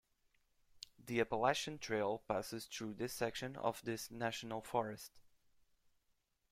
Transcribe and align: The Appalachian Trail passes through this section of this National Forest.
The 0.97 1.21
Appalachian 1.21 1.77
Trail 1.77 2.23
passes 2.27 2.65
through 2.65 2.95
this 2.95 3.13
section 3.13 3.55
of 3.55 3.83
this 3.83 4.09
National 4.09 4.59
Forest. 4.59 5.11